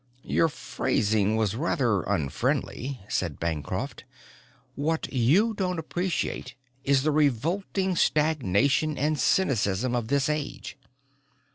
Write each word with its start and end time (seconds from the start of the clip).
"Your 0.23 0.47
phrasing 0.49 1.35
was 1.35 1.55
rather 1.55 2.01
unfriendly," 2.01 3.01
said 3.07 3.39
Bancroft. 3.39 4.03
"What 4.73 5.13
you 5.13 5.53
don't 5.53 5.77
appreciate 5.77 6.55
is 6.83 7.03
the 7.03 7.11
revolting 7.11 7.95
stagnation 7.95 8.97
and 8.97 9.19
cynicism 9.19 9.93
of 9.93 10.07
this 10.07 10.27
age." 10.27 10.75